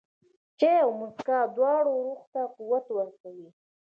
چای 0.59 0.77
او 0.85 0.91
موسکا، 0.99 1.37
دواړه 1.55 1.81
روح 1.87 2.19
ته 2.33 2.41
قوت 2.55 2.85
ورکوي. 2.91 3.47